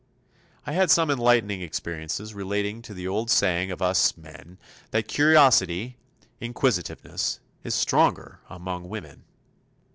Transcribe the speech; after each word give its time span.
I 0.65 0.71
had 0.71 0.89
some 0.89 1.11
enlightening 1.11 1.61
experiences 1.61 2.33
relating 2.33 2.81
to 2.81 2.93
the 2.95 3.07
old 3.07 3.29
saying 3.29 3.69
of 3.69 3.83
us 3.83 4.17
men 4.17 4.57
that 4.89 5.07
curiosity 5.07 5.95
inquisitiveness 6.39 7.39
is 7.63 7.75
stronger 7.75 8.39
among 8.49 8.89
woman. 8.89 9.25